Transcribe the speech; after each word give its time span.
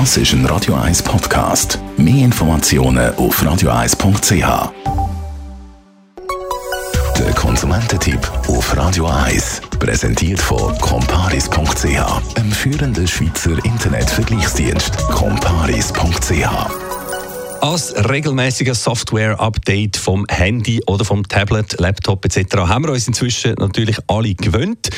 Das 0.00 0.16
ist 0.16 0.32
ein 0.32 0.44
Radio 0.46 0.74
1 0.74 1.04
Podcast. 1.04 1.78
Mehr 1.96 2.24
Informationen 2.24 3.14
auf 3.14 3.40
radio1.ch. 3.40 4.72
Der 7.16 7.32
Konsumententipp 7.36 8.28
auf 8.48 8.76
Radio 8.76 9.06
1 9.06 9.62
präsentiert 9.78 10.40
von 10.40 10.76
comparis.ch, 10.80 12.36
einem 12.36 12.50
führenden 12.50 13.06
Schweizer 13.06 13.64
Internetvergleichsdienst. 13.64 14.98
comparis.ch 15.12 16.50
als 17.60 17.94
regelmäßiger 18.10 18.74
Software-Update 18.74 19.96
vom 19.96 20.26
Handy 20.28 20.82
oder 20.88 21.04
vom 21.04 21.26
Tablet, 21.26 21.78
Laptop 21.78 22.24
etc. 22.24 22.56
haben 22.56 22.84
wir 22.84 22.92
uns 22.92 23.06
inzwischen 23.06 23.54
natürlich 23.54 23.98
alle 24.08 24.34
gewöhnt. 24.34 24.90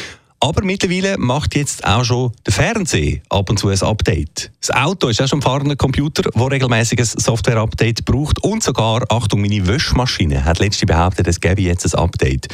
Aber 0.47 0.63
mittlerweile 0.63 1.19
macht 1.19 1.57
jetzt 1.57 1.85
auch 1.85 2.05
schon 2.05 2.31
der 2.47 2.53
Fernseher 2.53 3.19
ab 3.31 3.51
und 3.51 3.59
zu 3.59 3.67
ein 3.67 3.83
Update. 3.83 4.53
Das 4.61 4.71
Auto 4.71 5.09
ist 5.09 5.21
auch 5.21 5.27
schon 5.27 5.41
ein 5.41 5.43
fahrender 5.43 5.75
Computer, 5.75 6.23
der 6.23 6.51
regelmäßig 6.53 7.01
ein 7.01 7.05
Software-Update 7.05 8.05
braucht. 8.05 8.41
Und 8.45 8.63
sogar, 8.63 9.03
Achtung, 9.09 9.41
meine 9.41 9.67
Wäschmaschine 9.67 10.45
hat 10.45 10.61
letztens 10.61 10.87
behauptet, 10.87 11.27
es 11.27 11.41
gäbe 11.41 11.63
jetzt 11.63 11.93
ein 11.93 12.01
Update. 12.01 12.47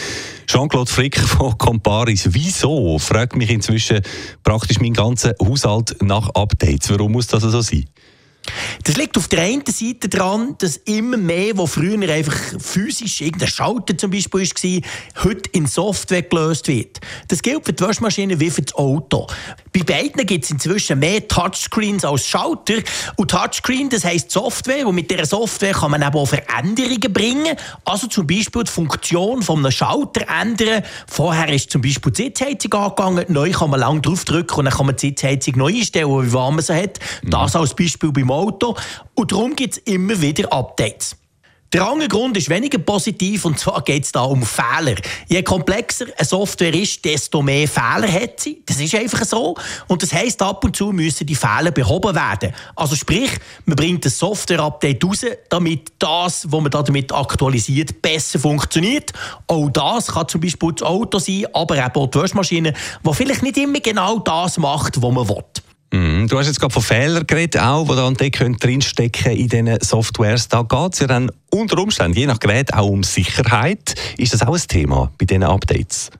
Jean-Claude 0.47 0.91
Frick 0.91 1.20
von 1.20 1.59
Comparis, 1.59 2.29
wieso, 2.31 2.98
fragt 2.98 3.37
mich 3.37 3.51
inzwischen 3.51 4.01
praktisch 4.43 4.81
mein 4.81 4.95
ganzer 4.95 5.34
Haushalt 5.39 5.95
nach 6.01 6.31
Updates. 6.31 6.89
Warum 6.89 7.12
muss 7.12 7.27
das 7.27 7.43
so 7.43 7.61
sein? 7.61 7.84
Das 8.85 8.97
liegt 8.97 9.17
auf 9.17 9.29
der 9.29 9.43
einen 9.43 9.65
Seite 9.67 10.09
daran, 10.09 10.57
dass 10.59 10.77
immer 10.79 11.17
mehr, 11.17 11.57
wo 11.57 11.67
früher 11.67 12.09
einfach 12.11 12.37
physisch 12.59 13.21
irgendein 13.21 13.49
Schalter 13.49 13.97
zum 13.97 14.11
Beispiel 14.11 14.41
war, 14.41 15.25
heute 15.25 15.51
in 15.53 15.67
Software 15.67 16.23
gelöst 16.23 16.67
wird. 16.69 17.01
Das 17.29 17.43
gilt 17.43 17.65
für 17.65 17.73
die 17.73 17.83
Waschmaschine 17.83 18.41
wie 18.41 18.51
für 18.51 18.63
das 18.63 18.75
Auto. 18.75 19.29
Bei 19.73 19.83
beiden 19.85 20.27
gibt 20.27 20.45
es 20.45 20.51
inzwischen 20.51 20.99
mehr 20.99 21.27
Touchscreens 21.29 22.05
als 22.05 22.27
Schalter. 22.27 22.75
Und 23.17 23.31
Touchscreen, 23.31 23.89
das 23.89 24.05
heisst 24.05 24.31
Software. 24.31 24.87
Und 24.87 24.97
mit 24.97 25.11
dieser 25.11 25.27
Software 25.27 25.73
kann 25.73 25.93
man 25.93 26.03
eben 26.03 26.15
auch 26.15 26.27
Veränderungen 26.27 27.12
bringen. 27.12 27.56
Also 27.84 28.09
zum 28.09 28.27
Beispiel 28.27 28.65
die 28.65 28.71
Funktion 28.71 29.43
von 29.43 29.59
einem 29.59 29.71
Schalter 29.71 30.27
ändern. 30.29 30.83
Vorher 31.06 31.49
ist 31.49 31.71
zum 31.71 31.83
Beispiel 31.83 32.12
die 32.12 32.25
Sitzheizung 32.25 32.75
angegangen. 32.75 33.27
Neu 33.29 33.51
kann 33.53 33.71
man 33.71 33.81
lang 33.81 34.03
draufdrücken 34.03 34.59
und 34.59 34.65
dann 34.65 34.75
kann 34.75 34.87
man 34.87 34.97
die 34.97 35.09
Sitzheizung 35.09 35.56
neu 35.56 35.73
einstellen, 35.73 36.27
wie 36.27 36.33
warm 36.33 36.56
man 36.56 36.65
sie 36.65 36.75
hat. 36.75 36.99
Das 37.23 37.55
als 37.55 37.75
Beispiel 37.75 38.11
beim 38.11 38.31
Auto. 38.33 38.75
Und 39.14 39.33
darum 39.33 39.56
gibt 39.56 39.75
es 39.75 39.78
immer 39.84 40.20
wieder 40.20 40.52
Updates. 40.52 41.16
Der 41.72 41.88
andere 41.88 42.08
Grund 42.08 42.36
ist 42.36 42.50
weniger 42.50 42.77
positiv, 42.77 43.47
und 43.47 43.58
zwar 43.58 43.80
geht 43.80 44.05
es 44.05 44.12
da 44.12 44.25
um 44.25 44.42
Fehler. 44.42 44.94
Je 45.27 45.42
komplexer 45.42 46.05
eine 46.19 46.27
Software 46.27 46.75
ist, 46.75 47.03
desto 47.03 47.41
mehr 47.41 47.66
Fehler 47.66 48.12
hat 48.12 48.41
sie. 48.41 48.62
Das 48.66 48.78
ist 48.78 48.94
einfach 48.94 49.25
so. 49.25 49.55
Und 49.88 50.03
das 50.03 50.12
heisst, 50.12 50.42
ab 50.42 50.62
und 50.64 50.77
zu 50.77 50.92
müssen 50.92 51.27
die 51.27 51.34
Fehler 51.34 51.70
behoben 51.70 52.14
werden. 52.14 52.53
Also 52.77 52.94
sprich, 52.94 53.30
man 53.64 53.77
bringt 53.77 54.05
ein 54.05 54.10
Software-Update 54.10 55.03
raus, 55.03 55.25
damit 55.48 55.92
das, 55.98 56.44
was 56.53 56.60
man 56.60 56.70
damit 56.70 57.10
aktualisiert, 57.10 58.03
besser 58.03 58.38
funktioniert. 58.38 59.14
Auch 59.47 59.70
das 59.70 60.08
kann 60.08 60.28
zum 60.28 60.42
Beispiel 60.42 60.72
das 60.72 60.86
Auto 60.86 61.20
sein, 61.20 61.47
aber 61.55 61.91
auch 61.94 62.06
die 62.06 62.19
Waschmaschine, 62.19 62.75
die 63.03 63.14
vielleicht 63.14 63.42
nicht 63.42 63.56
immer 63.56 63.80
genau 63.80 64.19
das 64.19 64.58
macht, 64.58 65.00
was 65.00 65.10
man 65.10 65.27
will. 65.27 65.42
Mhm. 65.93 66.27
Du 66.27 66.39
hast 66.39 66.47
jetzt 66.47 66.59
gerade 66.59 66.73
von 66.73 66.83
Fehlern 66.83 67.27
geredet, 67.27 67.61
auch, 67.61 67.87
die 67.87 68.31
dann 68.31 68.57
drinstecken 68.57 69.33
in 69.33 69.48
diesen 69.48 69.79
Softwares. 69.81 70.49
Da 70.49 70.62
geht 70.62 70.95
es 70.95 71.01
ja 71.01 71.07
dann 71.07 71.31
unter 71.51 71.79
Umständen, 71.79 72.17
je 72.17 72.27
nach 72.27 72.41
Gerät, 72.41 72.73
auch 72.73 72.89
um 72.89 73.03
Sicherheit. 73.03 73.95
Ist 74.17 74.33
das 74.33 74.43
auch 74.43 74.55
ein 74.55 74.62
Thema 74.67 75.12
bei 75.19 75.27
diesen 75.27 75.45
Updates? 75.45 76.11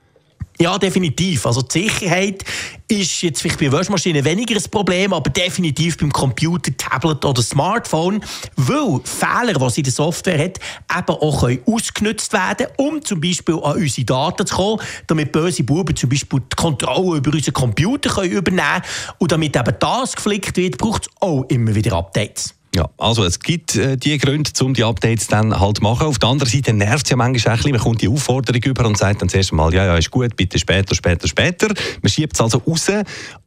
Ja, 0.63 0.77
definitiv. 0.77 1.45
Also 1.45 1.61
die 1.61 1.89
Sicherheit 1.89 2.45
ist 2.87 3.21
jetzt 3.21 3.41
vielleicht 3.41 3.59
bei 3.59 3.69
Waschmaschinen 3.69 4.23
weniger 4.23 4.55
ein 4.55 4.71
Problem, 4.71 5.11
aber 5.11 5.29
definitiv 5.29 5.97
beim 5.97 6.09
Computer, 6.09 6.71
Tablet 6.77 7.25
oder 7.25 7.41
Smartphone, 7.41 8.23
weil 8.55 9.01
Fehler, 9.03 9.59
die 9.59 9.69
sie 9.69 9.81
in 9.81 9.83
der 9.83 9.91
Software 9.91 10.41
hat, 10.41 10.59
eben 10.89 11.19
auch 11.19 11.41
können 11.41 11.59
ausgenutzt 11.65 12.31
werden 12.31 12.67
um 12.77 13.03
zum 13.03 13.19
Beispiel 13.19 13.55
an 13.55 13.75
unsere 13.75 14.05
Daten 14.05 14.47
zu 14.47 14.55
kommen, 14.55 14.81
damit 15.07 15.33
böse 15.33 15.65
Buben 15.65 15.97
zum 15.97 16.09
Beispiel 16.09 16.39
die 16.39 16.55
Kontrolle 16.55 17.17
über 17.17 17.33
unseren 17.33 17.53
Computer 17.53 18.09
können 18.11 18.31
übernehmen 18.31 18.81
können. 18.81 19.15
Und 19.17 19.33
damit 19.33 19.57
eben 19.57 19.75
das 19.77 20.15
geflickt 20.15 20.55
wird, 20.55 20.77
braucht 20.77 21.07
es 21.07 21.09
auch 21.19 21.43
immer 21.49 21.75
wieder 21.75 21.91
Updates. 21.97 22.55
Ja, 22.75 22.89
also 22.97 23.23
es 23.23 23.39
gibt 23.39 23.75
äh, 23.75 23.97
die 23.97 24.17
Gründe, 24.17 24.49
um 24.61 24.73
die 24.73 24.83
Updates 24.83 25.27
dann 25.27 25.59
halt 25.59 25.81
machen. 25.81 26.07
Auf 26.07 26.17
der 26.17 26.29
anderen 26.29 26.51
Seite 26.51 26.73
nervt 26.73 27.05
es 27.05 27.11
ja 27.11 27.15
manchmal 27.15 27.53
ein 27.53 27.57
bisschen. 27.57 27.71
Man 27.71 27.81
kommt 27.81 28.01
die 28.01 28.07
Aufforderung 28.07 28.63
über 28.63 28.85
und 28.87 28.97
sagt 28.97 29.21
dann 29.21 29.29
zuerst 29.29 29.53
mal, 29.53 29.71
ja, 29.71 29.85
ja, 29.85 29.95
ist 29.95 30.09
gut, 30.09 30.35
bitte 30.35 30.57
später, 30.57 30.95
später, 30.95 31.27
später. 31.27 31.67
Man 32.01 32.09
schiebt 32.09 32.33
es 32.33 32.41
also 32.41 32.57
raus. 32.65 32.87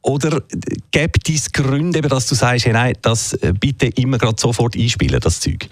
Oder 0.03 0.43
gibt 0.93 1.29
es 1.29 1.51
Gründe, 1.51 2.03
dass 2.03 2.29
du 2.29 2.37
sagst, 2.37 2.67
hey, 2.67 2.73
nein, 2.73 2.95
das 3.03 3.33
äh, 3.33 3.53
bitte 3.59 3.87
immer 3.87 4.19
gerade 4.19 4.41
sofort 4.41 4.77
einspielen, 4.77 5.19
das 5.19 5.41
Zeug? 5.41 5.69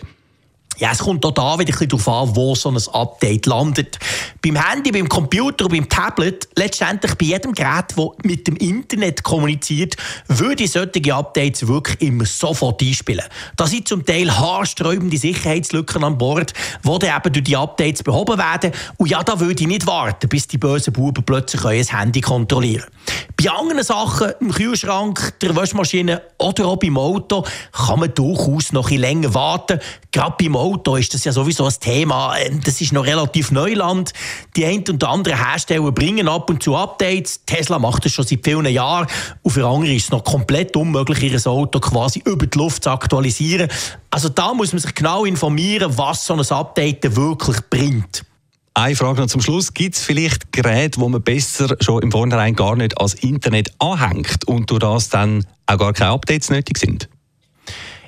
Ja, 0.78 0.90
es 0.92 0.98
kommt 0.98 1.24
auch 1.24 1.30
da 1.30 1.58
wieder 1.58 1.72
ein 1.80 1.88
darauf 1.88 2.08
an, 2.08 2.36
wo 2.36 2.54
so 2.54 2.70
ein 2.70 2.78
Update 2.92 3.46
landet. 3.46 3.98
Beim 4.42 4.56
Handy, 4.56 4.90
beim 4.90 5.08
Computer 5.08 5.66
und 5.66 5.72
beim 5.72 5.88
Tablet, 5.88 6.48
letztendlich 6.56 7.14
bei 7.14 7.26
jedem 7.26 7.52
Gerät, 7.52 7.94
das 7.96 8.06
mit 8.24 8.46
dem 8.48 8.56
Internet 8.56 9.22
kommuniziert, 9.22 9.96
würde 10.26 10.64
ich 10.64 10.72
solche 10.72 11.14
Updates 11.14 11.68
wirklich 11.68 12.00
immer 12.00 12.24
sofort 12.24 12.82
einspielen. 12.82 13.24
Da 13.56 13.66
sind 13.66 13.86
zum 13.86 14.04
Teil 14.04 14.36
haarsträubende 14.36 15.16
Sicherheitslücken 15.16 16.02
an 16.02 16.18
Bord, 16.18 16.52
die 16.82 16.98
dann 16.98 17.16
eben 17.16 17.32
durch 17.32 17.44
die 17.44 17.56
Updates 17.56 18.02
behoben 18.02 18.38
werden. 18.38 18.72
Und 18.96 19.10
ja, 19.10 19.22
da 19.22 19.38
würde 19.38 19.62
ich 19.62 19.68
nicht 19.68 19.86
warten, 19.86 20.28
bis 20.28 20.48
die 20.48 20.58
bösen 20.58 20.92
Buben 20.92 21.22
plötzlich 21.24 21.64
ein 21.64 21.98
Handy 21.98 22.20
kontrollieren 22.20 22.82
können. 22.82 23.03
Bei 23.36 23.50
anderen 23.50 23.82
Sachen, 23.82 24.32
im 24.40 24.52
Kühlschrank, 24.52 25.38
der 25.40 25.54
Waschmaschine 25.56 26.22
oder 26.38 26.66
auch 26.66 26.76
beim 26.76 26.96
Auto, 26.96 27.44
kann 27.72 28.00
man 28.00 28.14
durchaus 28.14 28.72
noch 28.72 28.90
ein 28.90 28.98
länger 28.98 29.34
warten. 29.34 29.80
Gerade 30.12 30.36
beim 30.38 30.56
Auto 30.56 30.96
ist 30.96 31.12
das 31.12 31.24
ja 31.24 31.32
sowieso 31.32 31.66
ein 31.66 31.74
Thema. 31.80 32.34
Das 32.64 32.80
ist 32.80 32.92
noch 32.92 33.04
relativ 33.04 33.50
Neuland. 33.50 34.12
Die 34.56 34.64
ein 34.64 34.84
und 34.88 35.02
anderen 35.04 35.38
Hersteller 35.38 35.92
bringen 35.92 36.28
ab 36.28 36.48
und 36.48 36.62
zu 36.62 36.76
Updates. 36.76 37.40
Tesla 37.44 37.78
macht 37.78 38.04
das 38.04 38.12
schon 38.12 38.24
seit 38.24 38.44
vielen 38.44 38.66
Jahren. 38.66 39.08
Und 39.42 39.50
für 39.50 39.66
andere 39.66 39.94
ist 39.94 40.04
es 40.04 40.10
noch 40.10 40.24
komplett 40.24 40.76
unmöglich, 40.76 41.22
ihr 41.22 41.46
Auto 41.46 41.80
quasi 41.80 42.22
über 42.24 42.46
die 42.46 42.56
Luft 42.56 42.84
zu 42.84 42.90
aktualisieren. 42.90 43.68
Also 44.10 44.28
da 44.28 44.54
muss 44.54 44.72
man 44.72 44.80
sich 44.80 44.94
genau 44.94 45.24
informieren, 45.24 45.98
was 45.98 46.24
so 46.24 46.34
ein 46.34 46.40
Update 46.40 47.16
wirklich 47.16 47.58
bringt. 47.68 48.24
Eine 48.76 48.96
Frage 48.96 49.20
noch 49.20 49.28
zum 49.28 49.40
Schluss. 49.40 49.72
Gibt 49.72 49.94
es 49.94 50.02
vielleicht 50.02 50.52
Geräte, 50.52 51.00
wo 51.00 51.08
man 51.08 51.22
besser 51.22 51.76
schon 51.80 52.02
im 52.02 52.10
Vornherein 52.10 52.56
gar 52.56 52.74
nicht 52.74 53.00
als 53.00 53.14
Internet 53.14 53.72
anhängt 53.78 54.48
und 54.48 54.68
durch 54.68 54.80
das 54.80 55.08
dann 55.10 55.46
auch 55.66 55.78
gar 55.78 55.92
keine 55.92 56.10
Updates 56.10 56.50
nötig 56.50 56.78
sind? 56.78 57.08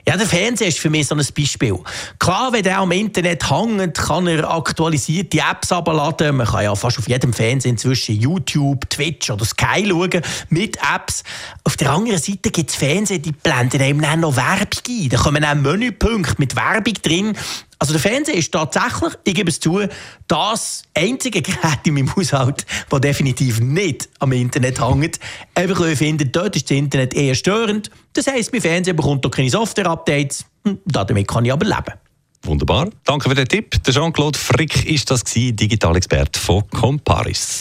Ja, 0.09 0.17
der 0.17 0.27
Fernseher 0.27 0.69
ist 0.69 0.79
für 0.79 0.89
mich 0.89 1.09
so 1.09 1.17
ein 1.17 1.27
Beispiel. 1.37 1.77
Klar, 2.21 2.53
wenn 2.53 2.63
der 2.63 2.79
am 2.79 2.93
Internet 2.93 3.51
hängt, 3.51 3.97
kann 3.97 4.29
er 4.29 4.49
aktualisierte 4.49 5.39
Apps 5.39 5.73
abladen. 5.73 6.37
Man 6.37 6.47
kann 6.47 6.63
ja 6.63 6.75
fast 6.77 6.99
auf 6.99 7.09
jedem 7.09 7.33
Fernseher 7.33 7.71
inzwischen 7.71 8.15
YouTube, 8.15 8.89
Twitch 8.89 9.31
oder 9.31 9.45
Sky 9.45 9.85
schauen 9.89 10.23
mit 10.49 10.79
Apps. 10.79 11.25
Auf 11.65 11.77
der 11.77 11.91
anderen 11.91 12.21
Seite 12.21 12.53
gibt 12.53 12.71
es 12.71 12.77
Fernseher, 12.77 13.19
die 13.19 13.33
blenden 13.33 13.83
einem 13.83 14.01
dann 14.01 14.21
noch 14.21 14.37
Werbung 14.37 14.69
ein. 14.89 15.09
Da 15.09 15.17
kommen 15.17 15.45
auch 15.45 15.55
Menüpunkte 15.57 16.37
mit 16.39 16.55
Werbung 16.55 16.95
drin. 17.03 17.37
Also 17.79 17.93
der 17.93 18.01
Fernseher 18.01 18.35
ist 18.35 18.53
tatsächlich, 18.53 19.13
ich 19.25 19.35
gebe 19.35 19.51
es 19.51 19.61
zu, 19.61 19.81
das 20.29 20.83
einzige 20.95 21.43
Gerät 21.43 21.81
in 21.85 21.95
meinem 21.95 22.15
Haushalt, 22.17 22.65
das 22.89 23.01
definitiv 23.01 23.61
nicht 23.61 24.09
am 24.19 24.33
Internet 24.33 24.81
hängt. 24.81 25.21
Einfach 25.55 25.81
weil 25.81 25.93
ich 25.93 25.99
finde, 25.99 26.27
dort 26.27 26.57
ist 26.57 26.71
das 26.71 26.77
Internet 26.77 27.15
eher 27.15 27.35
störend. 27.35 27.91
Das 28.15 28.27
heisst, 28.27 28.53
mein 28.53 28.63
Fernseher 28.63 28.95
bekommt 28.95 29.27
auch 29.27 29.31
keine 29.31 29.51
Software-Updates. 29.51 30.47
Hm, 30.65 30.79
damit 30.87 31.29
kann 31.29 31.45
ich 31.45 31.53
aber 31.53 31.67
leben. 31.67 31.93
Wunderbar. 32.43 32.89
Danke 33.05 33.29
für 33.29 33.35
den 33.35 33.49
Tipp. 33.49 33.83
Der 33.85 33.93
Jean-Claude 33.93 34.39
Frick 34.39 34.87
ist 34.87 35.11
das 35.11 35.25
Digitalexperte 35.25 36.39
von 36.41 36.67
Comparis. 36.71 37.61